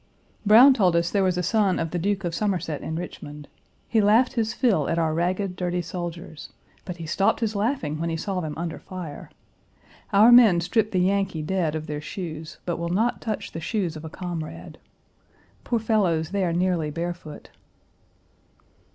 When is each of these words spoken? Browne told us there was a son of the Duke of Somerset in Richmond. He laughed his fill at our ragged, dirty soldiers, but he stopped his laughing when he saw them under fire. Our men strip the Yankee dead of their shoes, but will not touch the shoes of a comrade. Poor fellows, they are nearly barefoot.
Browne 0.47 0.73
told 0.73 0.95
us 0.95 1.11
there 1.11 1.21
was 1.21 1.37
a 1.37 1.43
son 1.43 1.77
of 1.77 1.91
the 1.91 1.99
Duke 1.99 2.23
of 2.23 2.33
Somerset 2.33 2.81
in 2.81 2.95
Richmond. 2.95 3.47
He 3.87 4.01
laughed 4.01 4.33
his 4.33 4.51
fill 4.51 4.89
at 4.89 4.97
our 4.97 5.13
ragged, 5.13 5.55
dirty 5.55 5.83
soldiers, 5.83 6.49
but 6.85 6.97
he 6.97 7.05
stopped 7.05 7.39
his 7.39 7.55
laughing 7.55 7.99
when 7.99 8.09
he 8.09 8.17
saw 8.17 8.39
them 8.39 8.55
under 8.57 8.79
fire. 8.79 9.29
Our 10.11 10.31
men 10.31 10.59
strip 10.59 10.89
the 10.89 10.97
Yankee 10.99 11.43
dead 11.43 11.75
of 11.75 11.85
their 11.85 12.01
shoes, 12.01 12.57
but 12.65 12.77
will 12.77 12.89
not 12.89 13.21
touch 13.21 13.51
the 13.51 13.61
shoes 13.61 13.95
of 13.95 14.03
a 14.03 14.09
comrade. 14.09 14.79
Poor 15.63 15.77
fellows, 15.77 16.31
they 16.31 16.43
are 16.45 16.51
nearly 16.53 16.89
barefoot. 16.89 17.51